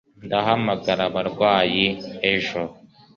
[0.25, 1.85] Ndahamagara abarwayi
[2.33, 2.61] ejo